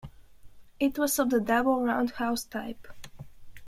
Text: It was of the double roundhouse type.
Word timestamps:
It 0.79 0.97
was 0.97 1.19
of 1.19 1.29
the 1.29 1.39
double 1.39 1.83
roundhouse 1.83 2.43
type. 2.45 2.87